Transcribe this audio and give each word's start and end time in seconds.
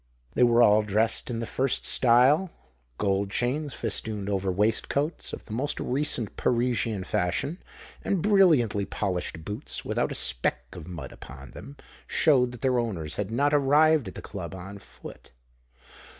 They 0.33 0.41
were 0.41 0.63
all 0.63 0.81
dressed 0.81 1.29
in 1.29 1.41
the 1.41 1.45
first 1.45 1.85
style: 1.85 2.49
gold 2.97 3.29
chains 3.29 3.75
festooned 3.75 4.29
over 4.31 4.51
waistcoats 4.51 5.31
of 5.31 5.45
the 5.45 5.53
most 5.53 5.79
recent 5.79 6.35
Parisian 6.37 7.03
fashion; 7.03 7.59
and 8.03 8.23
brilliantly 8.23 8.85
polished 8.85 9.45
boots, 9.45 9.85
without 9.85 10.11
a 10.11 10.15
speck 10.15 10.63
of 10.75 10.87
mud 10.87 11.11
upon 11.11 11.51
them, 11.51 11.77
showed 12.07 12.51
that 12.51 12.61
their 12.63 12.79
owners 12.79 13.17
had 13.17 13.29
not 13.29 13.53
arrived 13.53 14.07
at 14.07 14.15
the 14.15 14.23
Club 14.23 14.55
on 14.55 14.79
foot. 14.79 15.33